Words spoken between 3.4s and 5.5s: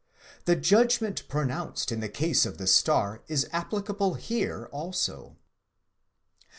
applicable here also.